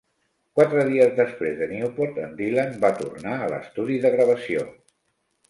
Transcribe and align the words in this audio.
Quatre 0.59 0.85
dies 0.87 1.11
després 1.19 1.53
de 1.59 1.67
Newport, 1.73 2.17
en 2.29 2.33
Dylan 2.39 2.73
va 2.87 2.91
tornar 3.03 3.37
a 3.43 3.53
l'estudi 3.53 4.01
de 4.09 4.15
gravació. 4.19 4.67